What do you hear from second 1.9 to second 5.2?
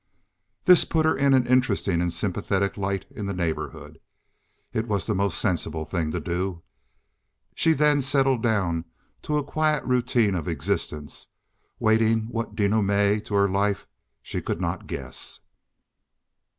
and sympathetic light in the neighborhood. It was the